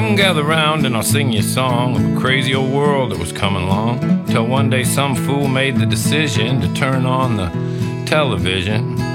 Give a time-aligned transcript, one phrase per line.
[0.00, 3.18] Come gather round and I'll sing you a song of a crazy old world that
[3.18, 4.24] was coming along.
[4.28, 7.48] Till one day some fool made the decision to turn on the
[8.06, 9.09] television.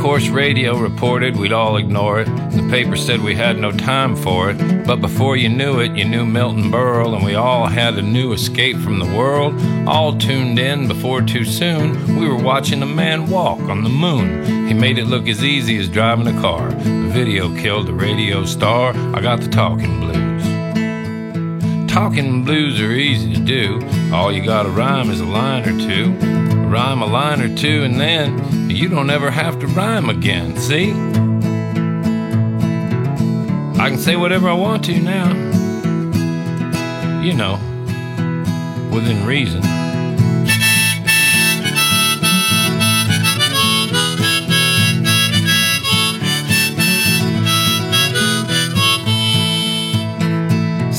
[0.00, 2.24] Of course, radio reported we'd all ignore it.
[2.24, 4.86] The paper said we had no time for it.
[4.86, 8.32] But before you knew it, you knew Milton Berle, and we all had a new
[8.32, 9.54] escape from the world.
[9.86, 12.16] All tuned in before too soon.
[12.18, 14.66] We were watching a man walk on the moon.
[14.66, 16.70] He made it look as easy as driving a car.
[16.70, 18.94] The video killed the radio star.
[19.14, 21.92] I got the talking blues.
[21.92, 23.86] Talking blues are easy to do.
[24.14, 26.49] All you gotta rhyme is a line or two.
[26.70, 30.56] Rhyme a line or two, and then you don't ever have to rhyme again.
[30.56, 30.92] See?
[33.80, 35.32] I can say whatever I want to now.
[37.22, 37.54] You know,
[38.92, 39.79] within reason.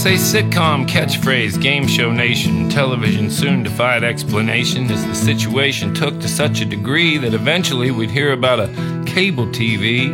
[0.02, 6.28] Say sitcom catchphrase, game show nation, television soon defied explanation as the situation took to
[6.28, 10.10] such a degree that eventually we'd hear about a cable TV.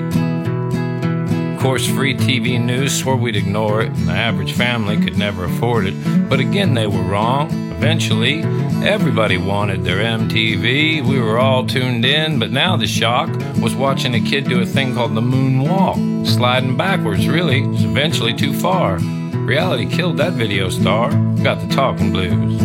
[1.56, 5.46] Of course, free TV news swore we'd ignore it, and the average family could never
[5.46, 5.96] afford it.
[6.28, 7.50] But again, they were wrong.
[7.72, 8.42] Eventually,
[8.86, 11.08] everybody wanted their MTV.
[11.08, 13.30] We were all tuned in, but now the shock
[13.62, 16.28] was watching a kid do a thing called the moonwalk.
[16.28, 17.62] Sliding backwards, really.
[17.62, 19.00] It's eventually too far.
[19.48, 21.10] Reality killed that video star.
[21.42, 22.60] Got the talking blues.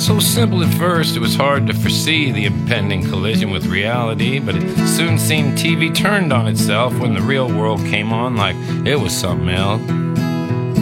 [0.00, 4.54] So simple at first, it was hard to foresee the impending collision with reality, but
[4.54, 8.54] it soon seemed TV turned on itself when the real world came on like
[8.86, 10.03] it was something else.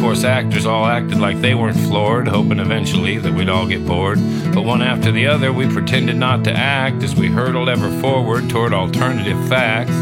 [0.03, 4.19] Course, actors all acted like they weren't floored, hoping eventually that we'd all get bored.
[4.53, 8.51] But one after the other, we pretended not to act as we hurtled ever forward
[8.51, 9.93] toward alternative facts.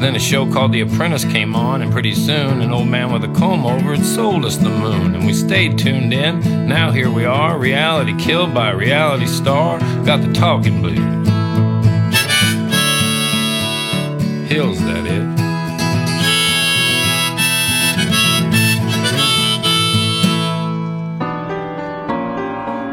[0.00, 3.24] Then a show called The Apprentice came on, and pretty soon an old man with
[3.24, 5.16] a comb over had sold us the moon.
[5.16, 6.68] And we stayed tuned in.
[6.68, 9.80] Now here we are, reality killed by a reality star.
[10.06, 11.28] Got the talking blues.
[14.48, 15.37] Hills, that is.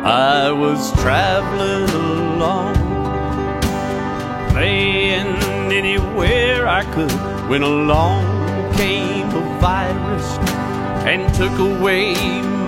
[0.06, 2.76] I was traveling along,
[4.52, 5.26] playing
[5.74, 7.12] anywhere I could,
[7.50, 8.24] when along
[8.76, 10.38] came a virus
[11.08, 12.14] and took away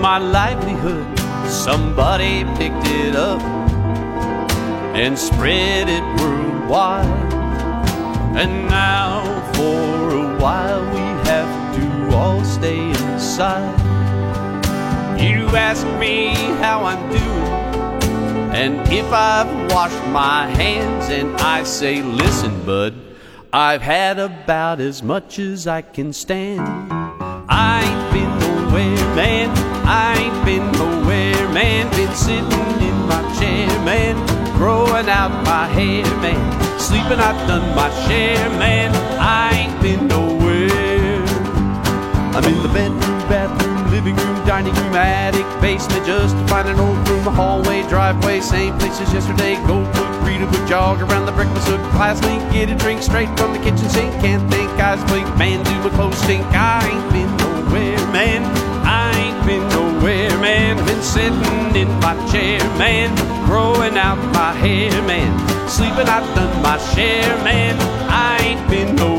[0.00, 1.06] my livelihood.
[1.48, 3.40] Somebody picked it up
[4.96, 7.06] and spread it worldwide.
[8.36, 9.22] And now,
[9.52, 13.77] for a while, we have to all stay inside.
[15.18, 16.28] You ask me
[16.62, 22.94] how I'm doing, and if I've washed my hands, and I say, listen, bud,
[23.52, 26.60] I've had about as much as I can stand.
[27.48, 29.48] I ain't been nowhere, man.
[29.86, 31.90] I ain't been nowhere, man.
[31.96, 32.44] Been sitting
[32.80, 34.14] in my chair, man.
[34.56, 36.78] Growing out my hair, man.
[36.78, 38.94] Sleeping, I've done my share, man.
[39.18, 41.22] I ain't been nowhere.
[42.36, 43.07] I'm in the bathroom,
[43.98, 48.40] living room, dining room, attic, basement, just to find an old room, a hallway, driveway,
[48.40, 49.56] same place as yesterday.
[49.66, 53.02] Go cook, read a book, jog around the breakfast hook, class link, get a drink
[53.02, 54.12] straight from the kitchen sink.
[54.22, 56.46] Can't think, eyes blink, man, do my clothes stink.
[56.54, 58.42] I ain't been nowhere, man.
[58.86, 60.78] I ain't been nowhere, man.
[60.78, 63.10] I've been sitting in my chair, man,
[63.46, 65.32] growing out my hair, man.
[65.68, 67.74] Sleeping, I've done my share, man.
[68.08, 69.17] I ain't been nowhere.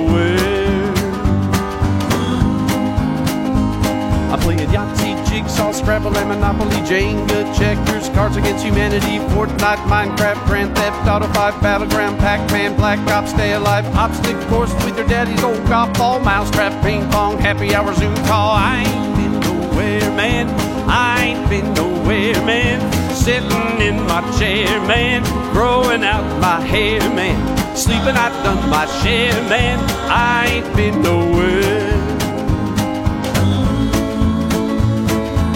[4.30, 10.76] I'm playing Yahtzee, Jigsaw, Scrabble, and Monopoly, Jenga, checkers, Cards Against Humanity, Fortnite, Minecraft, Grand
[10.76, 15.66] Theft Auto 5, Battleground, Pac-Man, Black Ops, Stay Alive, Obstacle Course with your daddy's old
[15.68, 18.52] golf ball, Mousetrap, Ping Pong, Happy Hour, Zoom call.
[18.52, 20.48] I ain't been nowhere, man.
[20.88, 22.80] I ain't been nowhere, man.
[23.12, 25.24] Sitting in my chair, man.
[25.54, 27.38] Growing out my hair, man.
[27.76, 29.80] Sleeping, I've done my share, man.
[30.10, 31.99] I ain't been nowhere.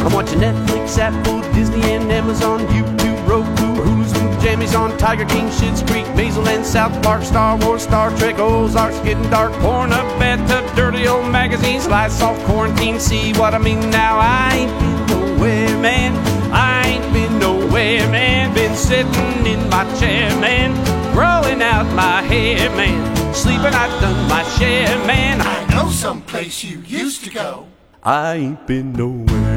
[0.04, 4.14] I'm watching Netflix, Apple, Disney, and Amazon, YouTube, Roku, Hulu's
[4.44, 9.00] jammies on Tiger King, Schitt's Creek, Maisel and South Park, Star Wars, Star Trek, Ozarks,
[9.00, 13.60] getting dark, porn up at the dirty old magazines, lights off, quarantine, see what I
[13.60, 14.18] mean now?
[14.20, 16.54] I ain't been nowhere, man.
[16.54, 18.54] I ain't been nowhere, man.
[18.54, 20.74] Been sitting in my chair, man,
[21.14, 23.34] growing out my hair, man.
[23.34, 25.40] Sleeping, I've done my share, man.
[25.42, 27.68] I know someplace you used to go.
[28.04, 29.53] I ain't been nowhere.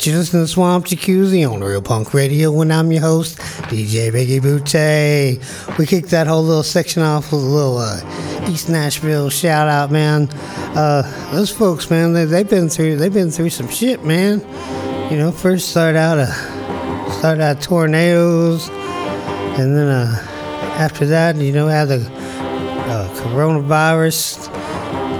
[0.00, 3.36] Right, you listen to Swamp Jacuzzi on Real Punk Radio when I'm your host,
[3.68, 5.78] DJ Biggie Butte.
[5.78, 9.90] We kicked that whole little section off with a little uh, East Nashville shout out,
[9.90, 10.30] man.
[10.74, 11.02] Uh,
[11.32, 14.40] those folks, man, they, they've been through they've been through some shit, man.
[15.10, 20.14] You know, first started out uh, started out tornadoes, and then uh,
[20.78, 24.39] after that, you know, had the uh, coronavirus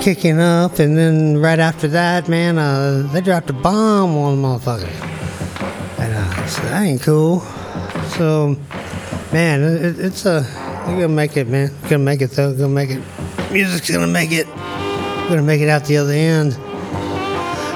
[0.01, 4.49] kicking up, and then right after that, man, uh, they dropped a bomb on the
[4.49, 4.89] motherfucker.
[5.99, 7.41] And uh, so that ain't cool.
[8.17, 8.57] So,
[9.33, 10.47] man, it, it's a.
[10.87, 11.71] We're gonna make it, man.
[11.83, 12.53] We're gonna make it though.
[12.55, 13.03] Gonna make it.
[13.53, 14.47] Music's gonna make it.
[14.47, 16.53] We're gonna make it out the other end.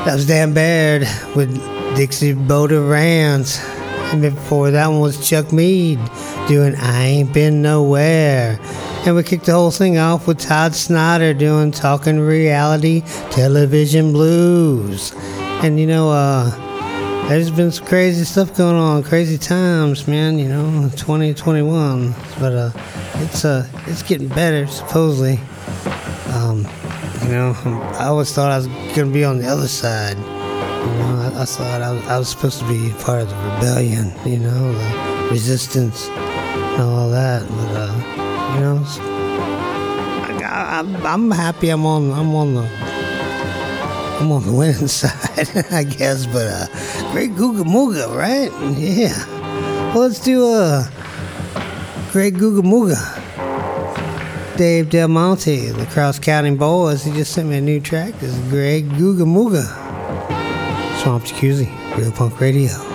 [0.06, 1.02] That was Dan Baird
[1.36, 1.54] with
[1.94, 3.60] Dixie Boda Rants.
[4.12, 5.98] And before that one was Chuck Mead
[6.48, 8.58] doing I Ain't Been Nowhere.
[9.06, 15.12] And we kicked the whole thing off with Todd Snider doing Talking Reality Television Blues.
[15.62, 20.48] And you know, uh, there's been some crazy stuff going on, crazy times, man, you
[20.48, 22.14] know, 2021.
[22.40, 22.70] But uh,
[23.16, 25.38] it's uh, it's getting better, supposedly.
[26.32, 26.66] Um,
[27.24, 27.54] you know,
[27.98, 30.16] I always thought I was going to be on the other side.
[30.16, 33.36] You know, I, I thought I was, I was supposed to be part of the
[33.36, 37.46] rebellion, you know, the resistance and all that.
[37.48, 37.73] But, uh,
[38.54, 38.84] you know,
[40.46, 41.68] I, I, I'm happy.
[41.70, 42.12] I'm on.
[42.12, 42.68] I'm on the.
[44.20, 46.26] I'm on the winning side, I guess.
[46.26, 46.66] But uh,
[47.12, 47.64] great Googa
[48.16, 48.50] right?
[48.78, 49.26] Yeah.
[49.92, 53.20] Well, let's do a uh, great Googa.
[54.56, 58.14] Dave Del Monte, the Cross County Boys, he just sent me a new track.
[58.20, 58.88] This is Greg.
[61.00, 62.93] Swamp Jacuzzi, Real Punk Radio.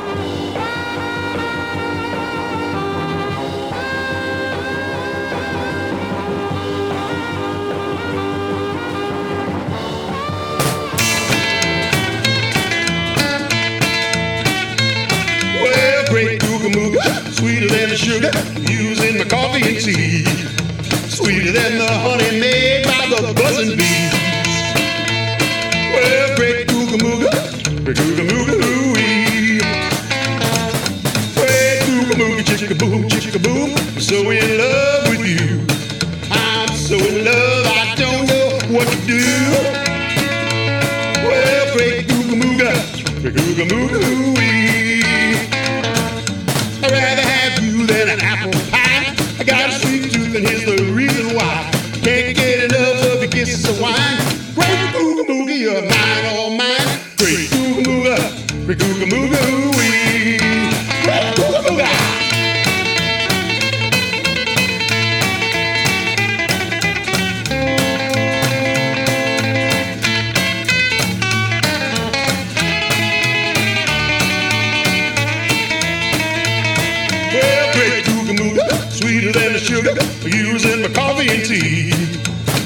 [79.19, 79.91] Sweeter than the sugar
[80.23, 81.91] used in my coffee and tea.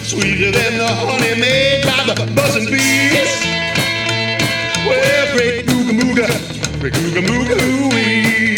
[0.05, 3.33] Sweeter than the honey made by the buzzing bees.
[4.85, 6.29] Well, great mooga mooga,
[6.79, 8.53] great mooga mooga ooh-wee.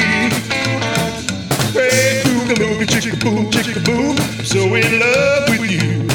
[1.72, 4.18] Great mooga mooga chicka, boom, chicka, boom.
[4.44, 6.06] So in love with you.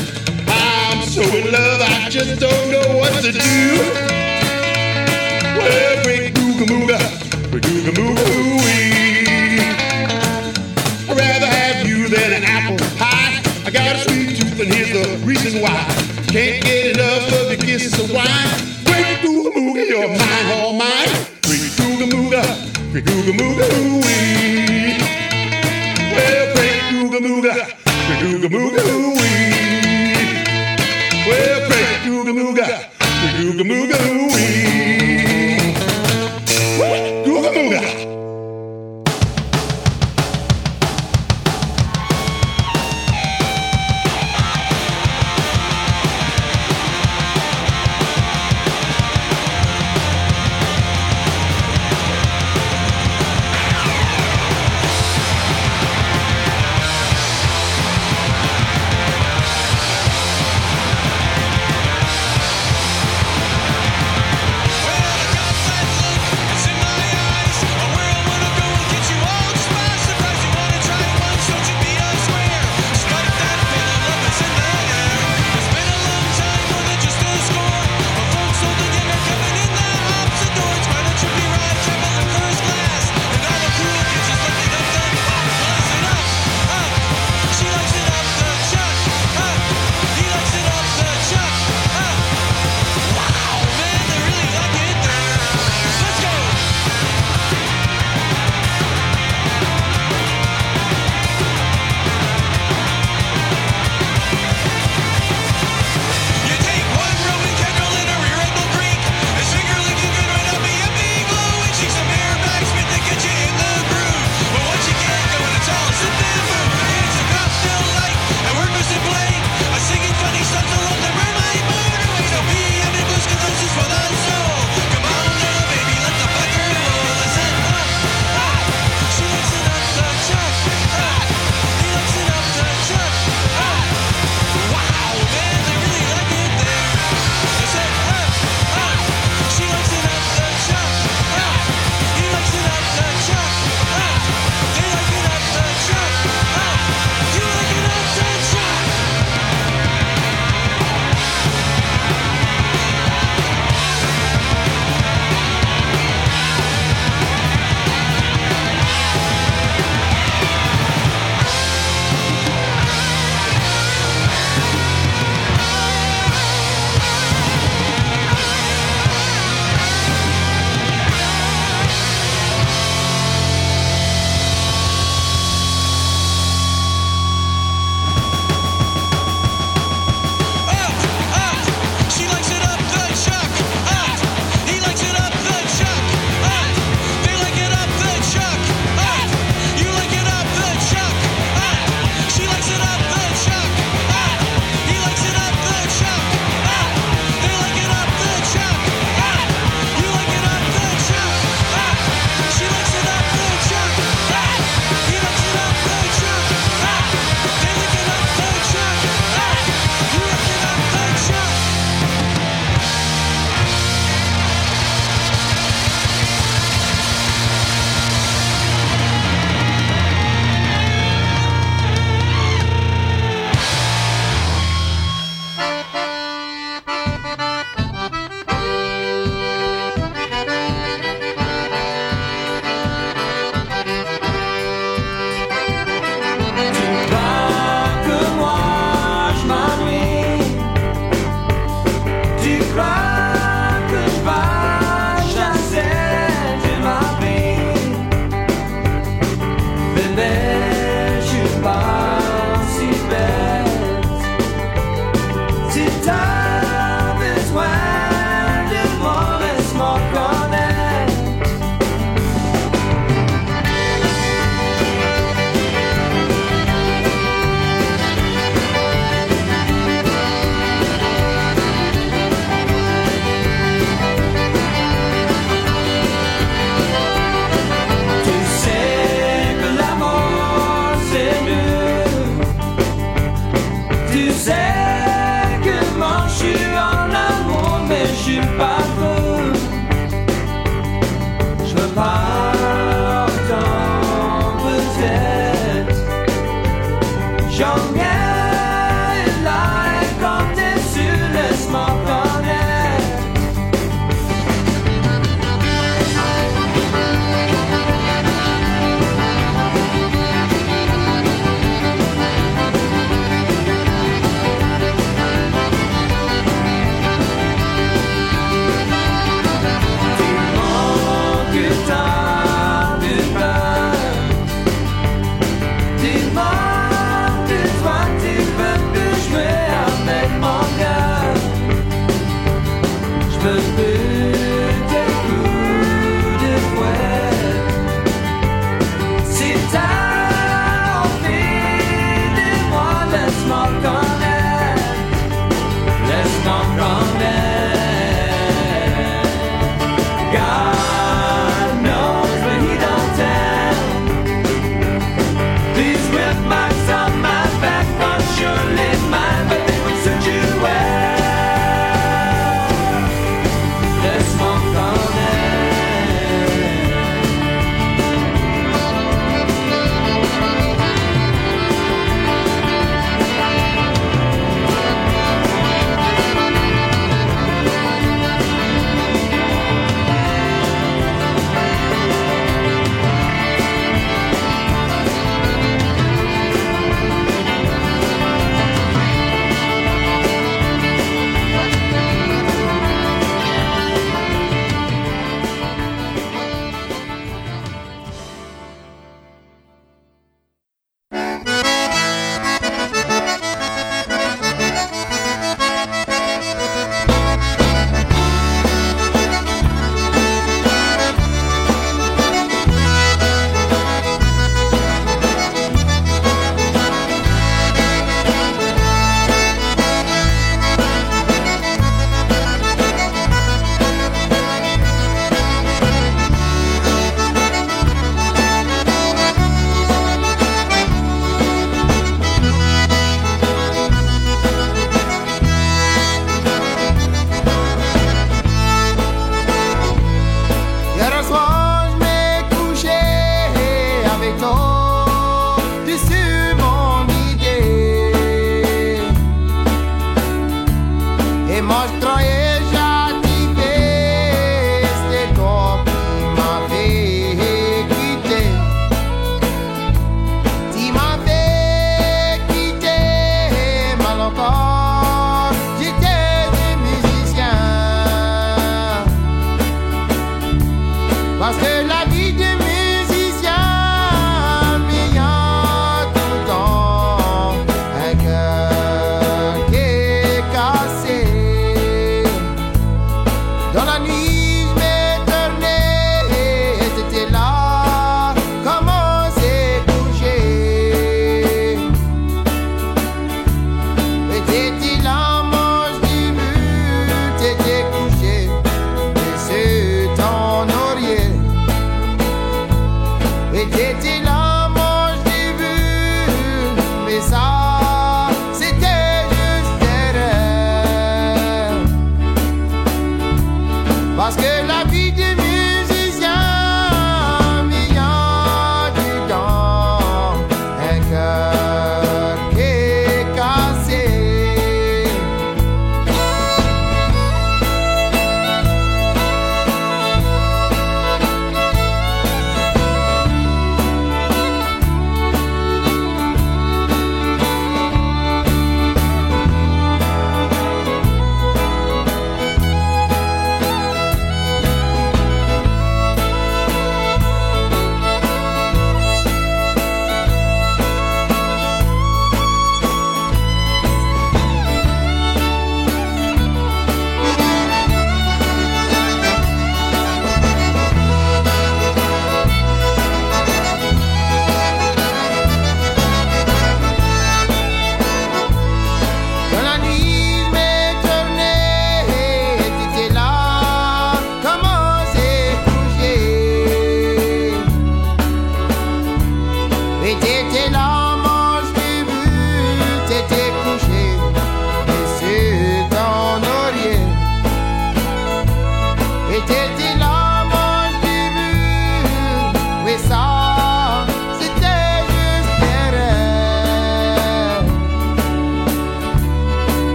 [0.48, 3.40] I'm so in love, I just don't know what to do.
[5.56, 6.98] Well, great mooga mooga,
[7.50, 8.99] great mooga mooga ooh-wee.
[15.30, 15.78] reason why.
[16.34, 18.50] Can't get enough of the kisses of wine.
[18.84, 21.10] Great Google Mooga, your mind, all mine.
[21.46, 22.42] Great Google Mooga,
[22.90, 24.98] Great Google Mooga, ooh-wee.
[26.14, 27.54] Well, Great Google Mooga,
[28.06, 29.50] Great Google Mooga, ooh-wee.
[31.28, 32.66] Well, Great Google Mooga,
[32.98, 34.39] Great Google Mooga, ooh-wee.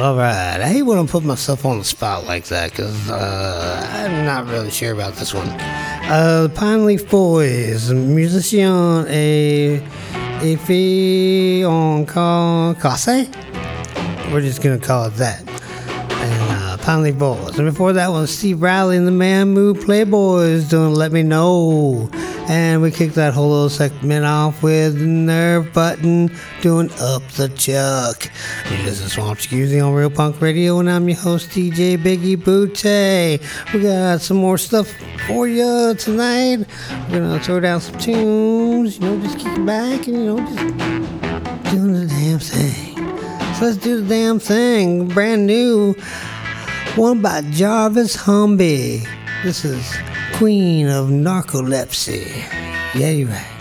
[0.00, 0.58] All right.
[0.60, 4.46] I hate when I put myself on the spot like that because uh, I'm not
[4.48, 5.46] really sure about this one.
[5.48, 9.82] Uh, Pine Leaf Boys, musician et,
[10.42, 13.28] et fille en ca- casse.
[14.32, 15.42] We're just gonna call it that.
[15.46, 17.58] And uh, Pine Leaf Boys.
[17.58, 22.08] And before that was Steve Riley and the Mamou Playboys doing Let Me Know.
[22.50, 26.32] And we kicked that whole little segment off with Nerve Button
[26.62, 28.28] doing Up the Chuck.
[28.68, 33.40] This is Swamp Jacuzzi on Real Punk Radio, and I'm your host, DJ Biggie Butte.
[33.72, 34.92] We got some more stuff
[35.28, 36.66] for you tonight.
[37.08, 40.56] We're gonna throw down some tunes, you know, just kick back and, you know, just
[41.72, 42.96] doing the damn thing.
[43.54, 45.06] So let's do the damn thing.
[45.06, 45.94] Brand new
[46.96, 49.06] one by Jarvis Humby.
[49.42, 49.96] This is
[50.34, 52.26] Queen of Narcolepsy.
[52.94, 53.59] Yeah, you're right.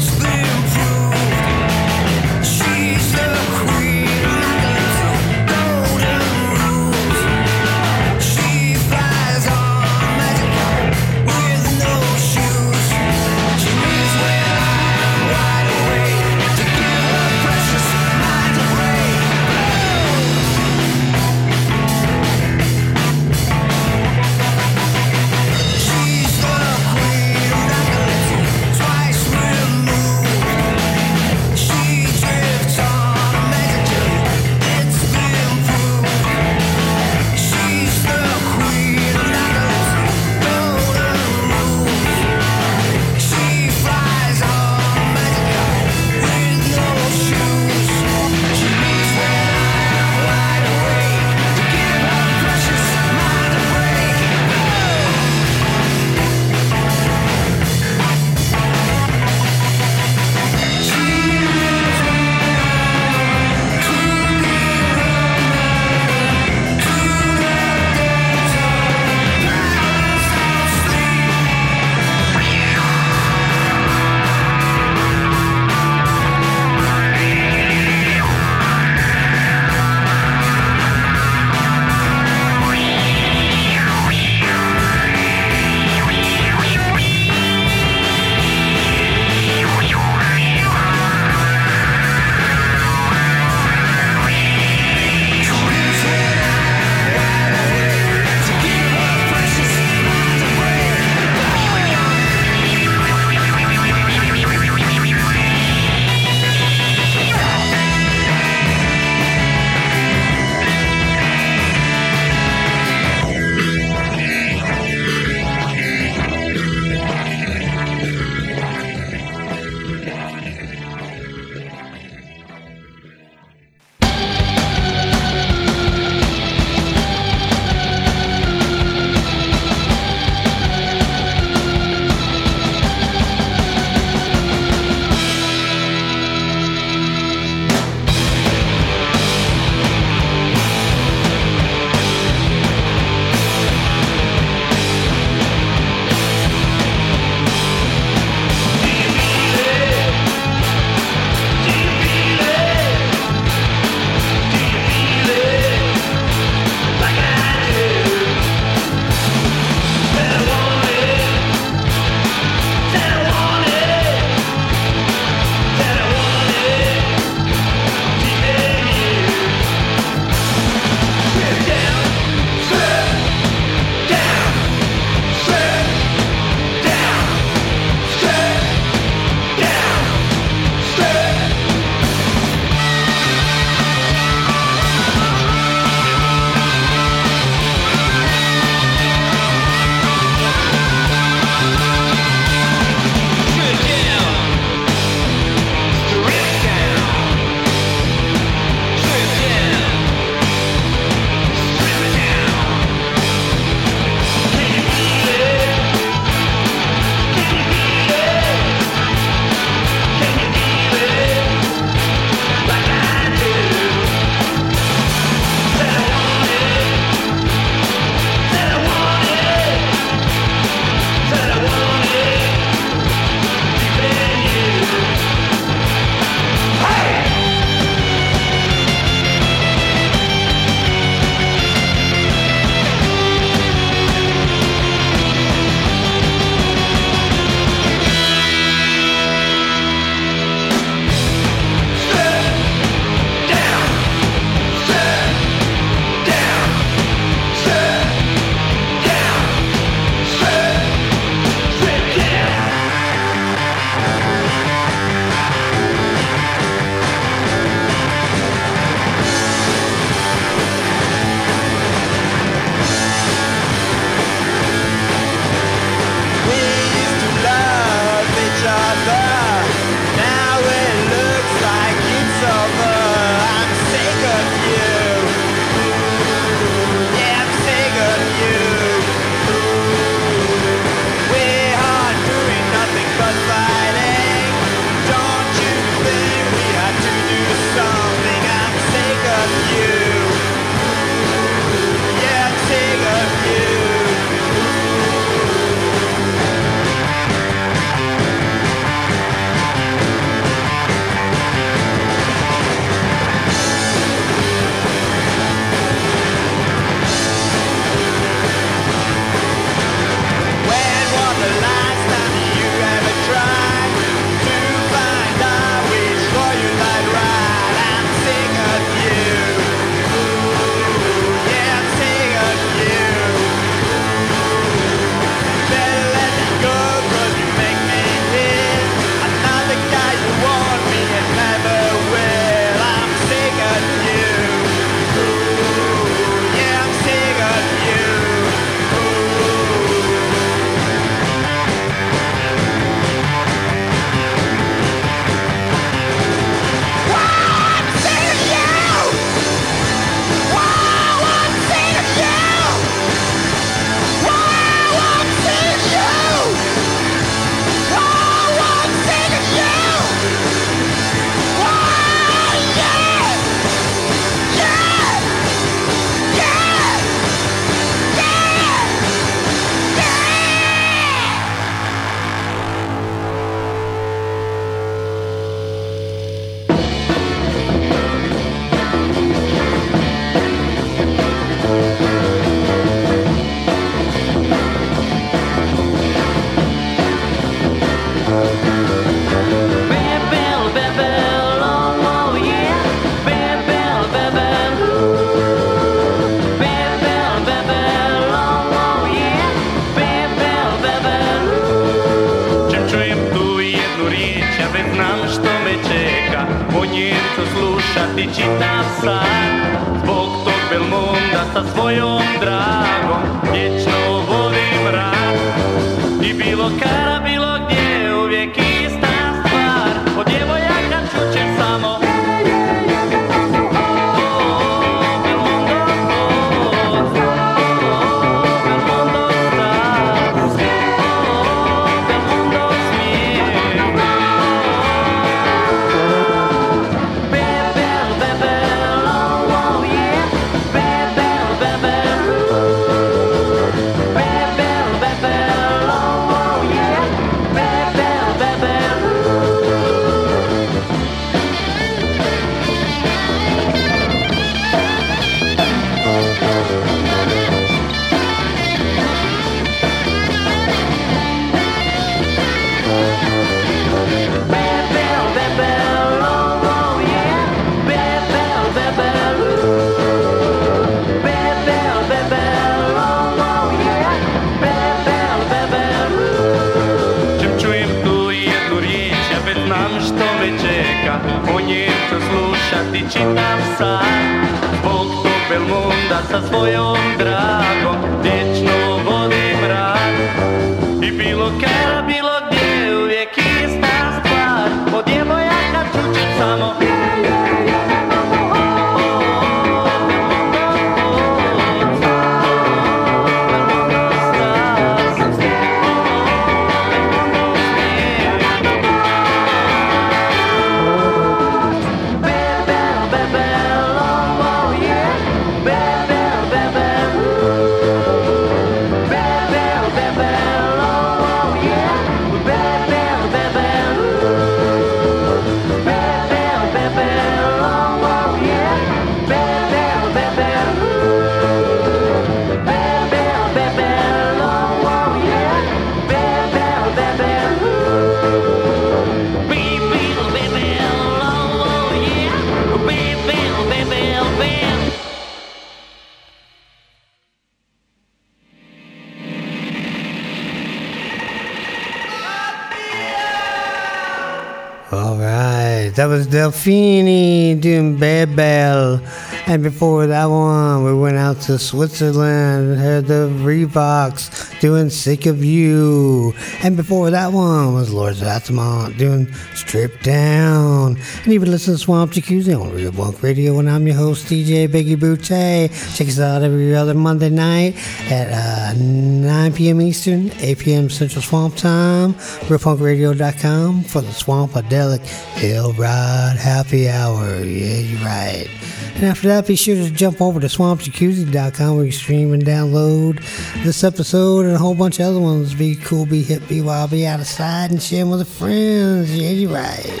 [554.94, 559.00] All right, that was Delphine doing Bad Bell.
[559.46, 565.26] And before that one, we went out to Switzerland and heard the Reeboks doing Sick
[565.26, 566.32] of You.
[566.62, 570.96] And before that one was Lord of Altamont doing Strip Down.
[571.24, 573.58] And even listen to Swamp Jacuzzi on Real Punk Radio.
[573.58, 575.70] And I'm your host, DJ Biggie Butte.
[575.94, 577.76] Check us out every other Monday night
[578.10, 579.82] at uh, 9 p.m.
[579.82, 580.88] Eastern, 8 p.m.
[580.88, 582.14] Central Swamp Time.
[582.48, 585.04] RealPunkRadio.com for the Swampadelic
[585.36, 587.44] Hill Ride Happy Hour.
[587.44, 588.48] Yeah, you're right.
[588.94, 593.20] And after that, be sure to jump over to swampjacuzzi.com where you stream and download
[593.64, 595.54] this episode and a whole bunch of other ones.
[595.54, 599.16] Be cool, be hip, be wild, be out of sight, and share with the friends.
[599.16, 600.00] Yeah, you're right.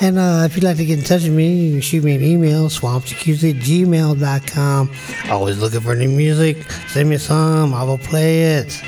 [0.00, 2.14] And uh, if you'd like to get in touch with me, you can shoot me
[2.14, 4.90] an email, swampjacuzzi at gmail.com.
[5.30, 6.62] Always looking for new music.
[6.88, 7.72] Send me some.
[7.72, 8.82] I will play it.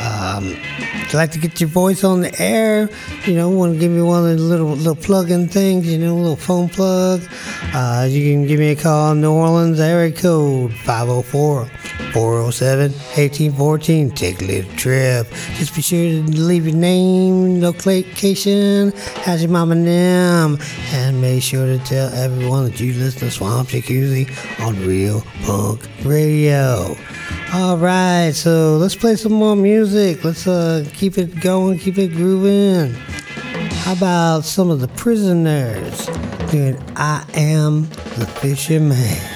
[0.00, 2.88] Um, if you'd like to get your voice on the air,
[3.24, 6.14] you know, want to give me one of the little little plug-in things, you know,
[6.14, 7.22] a little phone plug,
[7.74, 10.72] uh, you can give me a call in New Orleans area code
[12.16, 14.14] 504-407-1814.
[14.16, 15.26] Take a little trip.
[15.54, 18.92] Just be sure to leave your name, location,
[19.22, 20.58] how's your mama name,
[20.92, 24.26] and make sure to tell everyone that you listen to Swamp Jacuzzi
[24.64, 26.96] on Real Punk Radio.
[27.52, 30.24] All right, so let's play some more music.
[30.24, 32.94] Let's uh, keep it going, keep it grooving.
[33.84, 36.06] How about some of the prisoners
[36.50, 37.82] doing I Am
[38.16, 39.35] the Fisherman?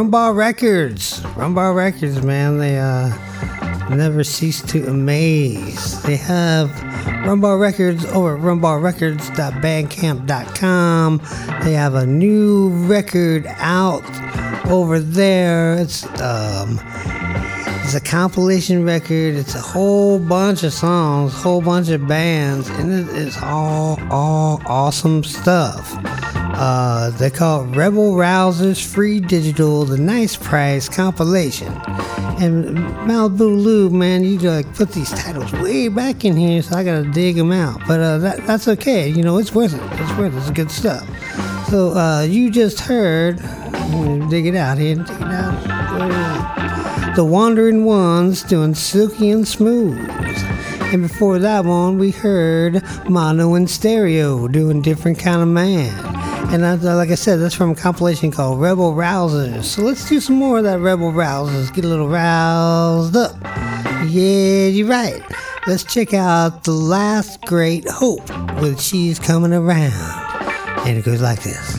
[0.00, 1.20] Rumbar Records.
[1.36, 3.10] Rumbar Records, man, they uh
[3.90, 6.00] never cease to amaze.
[6.04, 6.70] They have
[7.26, 11.18] Rumbar Records over at rumbarrecords.bandcamp.com.
[11.64, 14.02] They have a new record out
[14.70, 15.74] over there.
[15.74, 16.80] It's um
[17.84, 19.34] it's a compilation record.
[19.34, 24.62] It's a whole bunch of songs, whole bunch of bands, and it is all all
[24.64, 25.92] awesome stuff.
[26.62, 31.68] Uh, they call it Rebel Rousers Free Digital, the Nice Price compilation.
[32.38, 32.76] And
[33.08, 37.08] Malibu Lou, man, you like put these titles way back in here, so I gotta
[37.08, 37.80] dig them out.
[37.88, 39.08] But uh, that, that's okay.
[39.08, 39.80] You know, it's worth it.
[40.00, 40.36] It's worth it.
[40.36, 41.08] It's good stuff.
[41.70, 43.36] So uh, you just heard,
[44.28, 44.96] dig it out here.
[44.96, 47.16] Dig it out.
[47.16, 49.98] The Wandering Ones doing Silky and Smooth.
[50.92, 56.19] And before that one, we heard Mono and Stereo doing Different Kind of Man.
[56.52, 59.64] And like I said, that's from a compilation called Rebel Rousers.
[59.64, 61.72] So let's do some more of that Rebel Rousers.
[61.72, 63.36] Get a little roused up.
[64.08, 65.22] Yeah, you're right.
[65.68, 68.28] Let's check out The Last Great Hope
[68.60, 69.92] with She's Coming Around.
[70.88, 71.78] And it goes like this.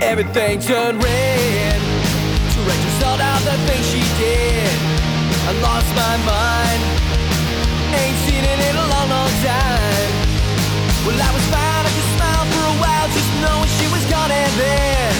[0.00, 1.47] Everything turned red.
[3.88, 4.68] She did.
[5.48, 6.80] I lost my mind.
[7.96, 10.10] Ain't seen it in a long, long time.
[11.08, 11.84] Well, I was fine.
[11.88, 14.28] I just smiled for a while, just knowing she was gone.
[14.28, 15.12] And then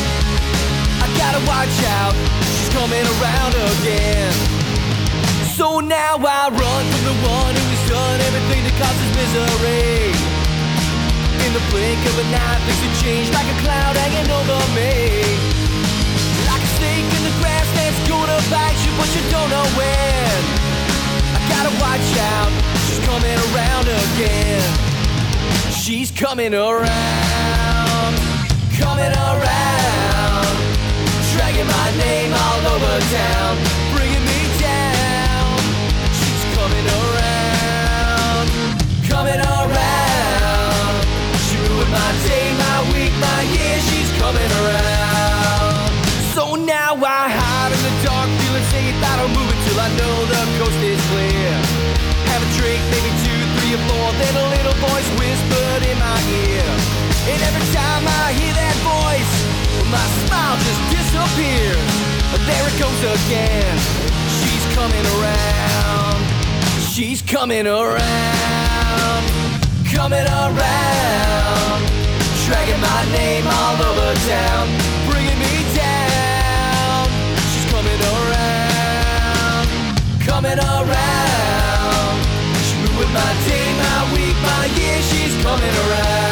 [1.00, 2.14] I gotta watch out.
[2.44, 4.32] She's coming around again.
[5.56, 10.12] So now I run from the one who has done everything that causes misery.
[11.40, 15.57] In the blink of an eye, things have changed like a cloud hanging over me.
[18.98, 20.40] But you don't know when.
[21.38, 22.50] I gotta watch out,
[22.84, 24.62] she's coming around again.
[25.70, 28.14] She's coming around,
[28.76, 30.54] coming around,
[31.32, 33.52] dragging my name all over town,
[33.94, 35.56] bringing me down.
[36.18, 38.46] She's coming around,
[39.08, 40.94] coming around.
[41.46, 43.76] She ruined my day, my week, my year.
[43.88, 44.97] She's coming around.
[49.02, 51.50] I don't move until I know the coast is clear.
[52.30, 54.06] Have a drink, maybe two, three or four.
[54.18, 56.68] Then a little voice whispered in my ear.
[57.30, 59.32] And every time I hear that voice,
[59.92, 61.88] my smile just disappears.
[62.32, 63.76] But there it goes again.
[64.40, 66.18] She's coming around.
[66.92, 69.22] She's coming around.
[69.92, 71.80] Coming around.
[72.46, 74.97] Dragging my name all over town.
[80.28, 82.16] Coming around.
[82.66, 85.02] She ruined my day, my week, my year.
[85.02, 86.28] She's coming around.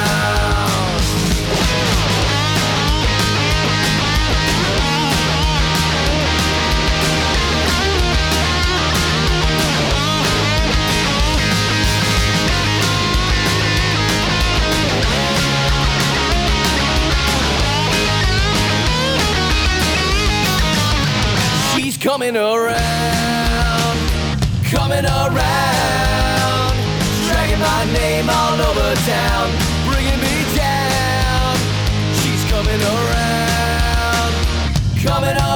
[21.74, 23.35] She's coming around,
[24.70, 26.74] coming around,
[27.28, 29.50] dragging my name all over town,
[29.86, 31.56] bringing me down.
[32.18, 34.32] She's coming around,
[35.04, 35.55] coming around.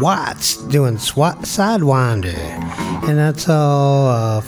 [0.00, 2.36] Watts doing SWAT Sidewinder.
[3.08, 4.42] And that's all, uh,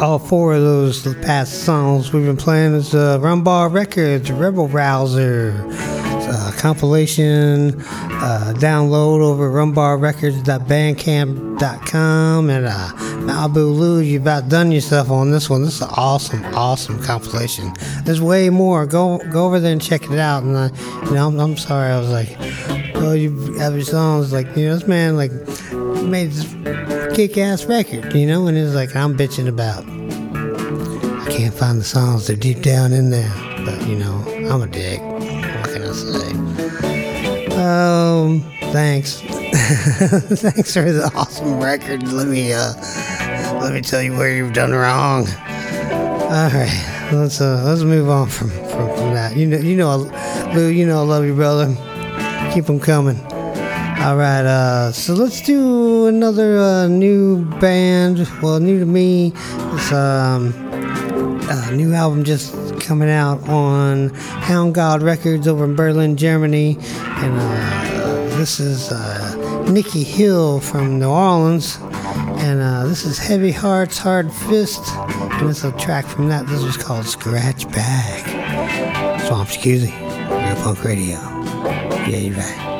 [0.00, 5.54] all four of those past songs we've been playing is uh, Rumbar Records, Rebel Rouser,
[5.68, 12.88] uh, compilation uh, download over rumbarrecords.bandcamp.com and uh,
[13.26, 15.62] Malibu Lou, you about done yourself on this one.
[15.62, 17.72] This is an awesome, awesome compilation.
[18.04, 18.86] There's way more.
[18.86, 20.42] Go go over there and check it out.
[20.42, 20.70] And uh,
[21.04, 21.92] you know, I'm, I'm sorry.
[21.92, 22.30] I was like,
[23.06, 25.30] oh, you have your songs like you know, this man like
[26.02, 29.84] made this kick-ass record, you know, and it's like I'm bitching about.
[31.22, 32.26] I can't find the songs.
[32.26, 33.32] They're deep down in there,
[33.64, 35.00] but you know, I'm a dick.
[35.00, 36.32] What can I say?
[37.56, 38.40] Um,
[38.72, 39.20] thanks.
[39.20, 42.02] thanks for the awesome record.
[42.12, 42.72] Let me uh,
[43.60, 45.26] let me tell you where you've done wrong.
[46.26, 49.36] All right, let's uh, let's move on from, from, from that.
[49.36, 49.96] You know, you know,
[50.54, 51.76] Lou, you know, I love you, brother.
[52.56, 53.20] Keep them coming.
[54.00, 58.26] All right, uh, so let's do another uh, new band.
[58.40, 59.34] Well, new to me.
[59.74, 60.54] It's um,
[61.50, 67.34] a new album just coming out on Hound Gawd Records over in Berlin, Germany, and
[67.38, 71.76] uh, this is uh, Nikki Hill from New Orleans,
[72.40, 76.46] and uh, this is Heavy Hearts, Hard Fist, and is a track from that.
[76.46, 79.20] This was called Scratch Bag.
[79.26, 79.92] Swamp Jacuzzi,
[80.30, 81.35] Real Punk Radio.
[82.06, 82.75] Yeah, right.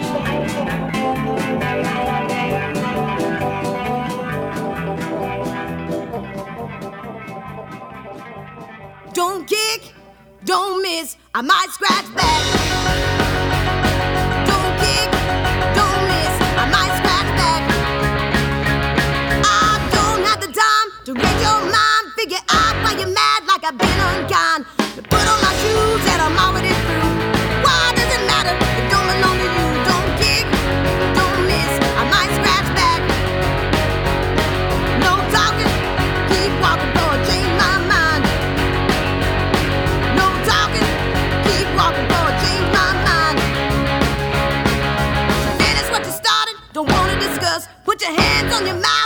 [48.57, 49.06] On your mouth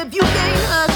[0.00, 0.89] if you can't hush.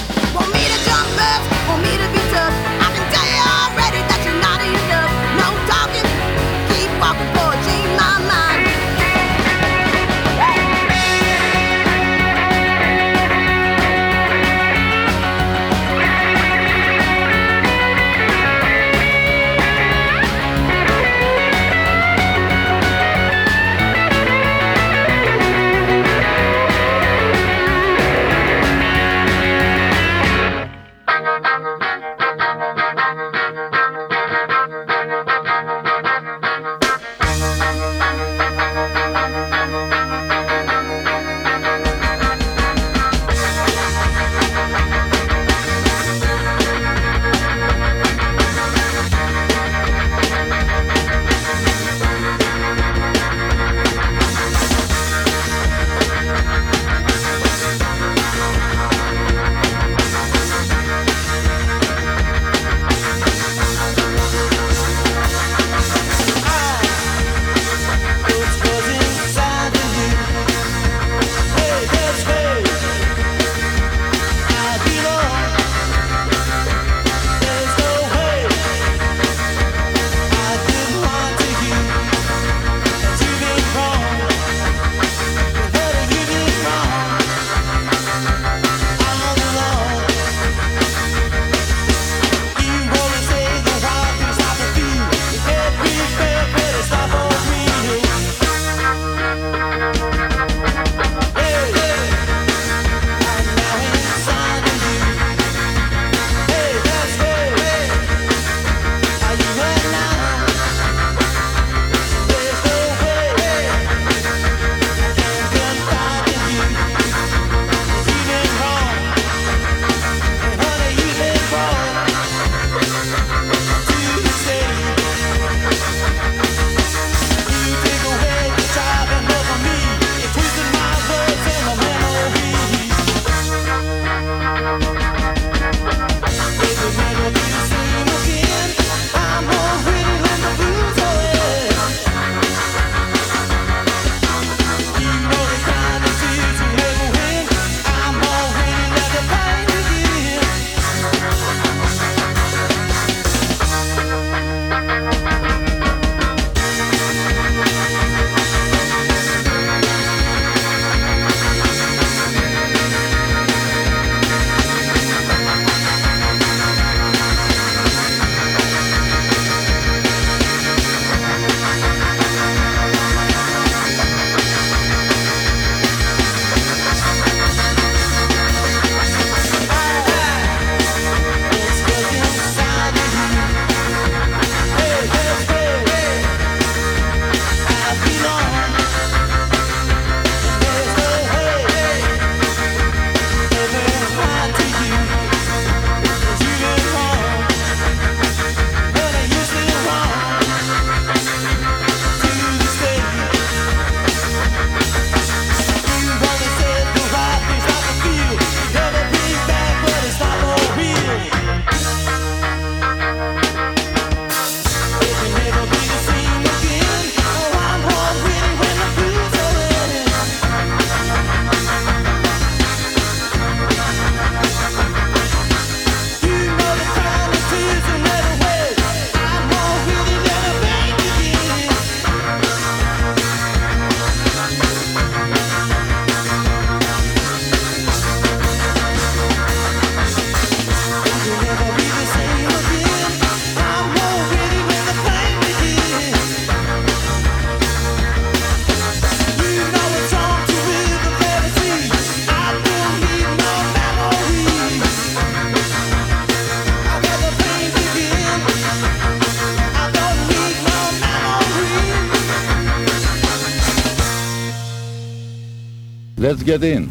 [266.45, 266.91] Get in.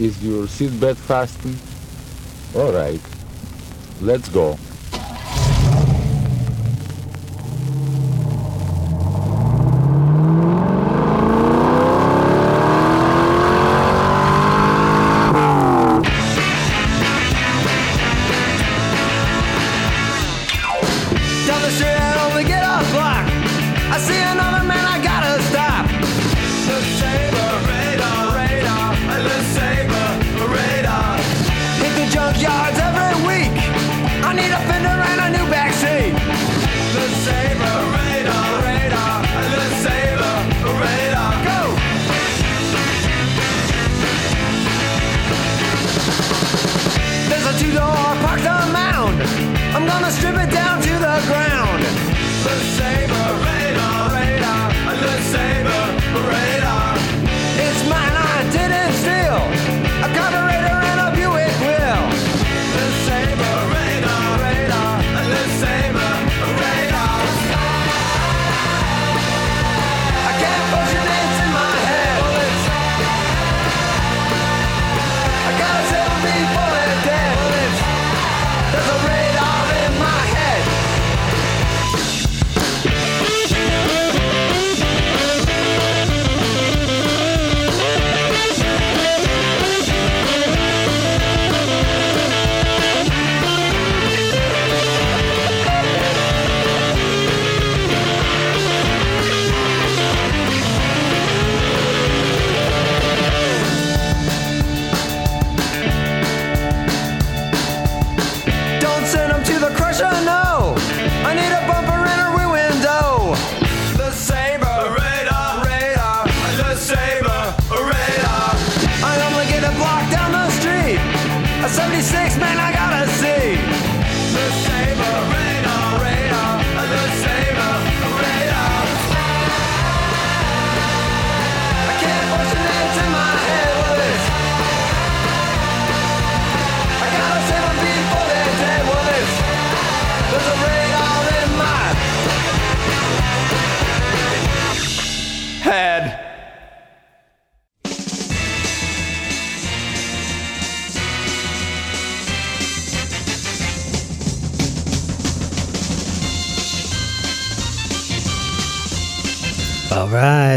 [0.00, 1.58] Is your seatbelt fastened?
[2.56, 3.00] All right.
[4.00, 4.58] Let's go.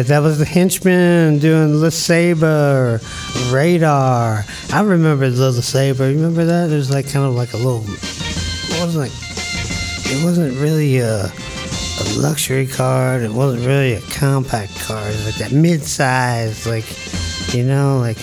[0.03, 3.01] That was the henchman doing LeSabre
[3.51, 4.45] radar.
[4.71, 6.11] I remember the LeSabre.
[6.11, 6.69] You remember that?
[6.69, 7.83] It was like kind of like a little.
[7.83, 9.11] It wasn't like.
[10.09, 13.19] It wasn't really a, a luxury car.
[13.21, 15.01] It wasn't really a compact car.
[15.03, 16.85] It was like that mid-size, like
[17.53, 18.17] you know, like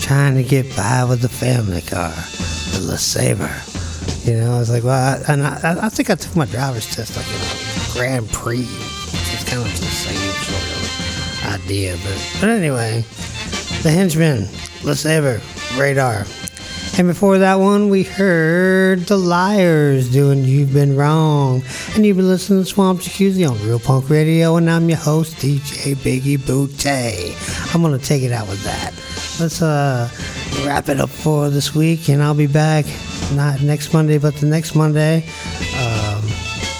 [0.00, 4.26] trying to get by with the family car, the LeSabre.
[4.26, 6.94] You know, I was like, well, I, and I, I think I took my driver's
[6.94, 8.66] test like in a Grand Prix.
[8.68, 10.85] It's kind of the same sort of
[11.46, 13.04] idea, but but anyway,
[13.82, 14.42] the henchman,
[14.82, 15.40] LeSabre,
[15.78, 16.26] radar.
[16.98, 21.62] And before that one, we heard the Liars doing "You've Been Wrong,"
[21.94, 25.36] and you've been listening to Swamp Jacuzzi on Real Punk Radio, and I'm your host
[25.36, 27.34] DJ Biggie Booty.
[27.74, 28.92] I'm gonna take it out with that.
[29.38, 30.08] Let's uh
[30.64, 32.86] wrap it up for this week, and I'll be back
[33.32, 35.28] not next Monday, but the next Monday.
[35.78, 36.22] Um,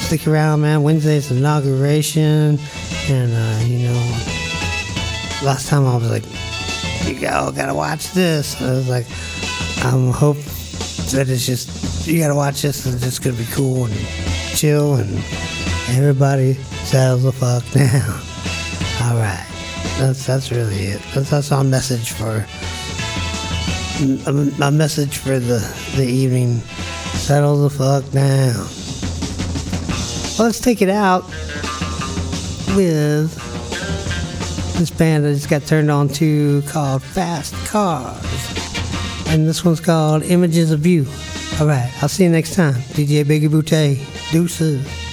[0.07, 0.83] stick around, man.
[0.83, 2.59] Wednesday's inauguration,
[3.09, 4.36] and uh, you know,
[5.43, 6.25] last time I was like,
[7.07, 9.07] "You go, gotta watch this." I was like,
[9.85, 10.39] "I'm hope
[11.13, 12.87] that it's just you gotta watch this.
[12.87, 13.95] It's just gonna be cool and
[14.55, 15.11] chill, and
[15.91, 18.21] everybody settles the fuck down."
[19.03, 19.47] All right,
[19.99, 21.03] that's that's really it.
[21.15, 22.47] That's that's our message for
[24.59, 25.59] my message for the
[25.97, 26.61] the evening.
[27.15, 28.67] Settle the fuck down.
[30.39, 31.25] Let's take it out
[32.77, 33.46] with
[34.77, 38.17] this band I just got turned on to called Fast Cars.
[39.29, 41.07] And this one's called Images of You.
[41.61, 42.75] All right, I'll see you next time.
[42.75, 44.33] DJ Biggie Boutte.
[44.33, 45.06] Deuces.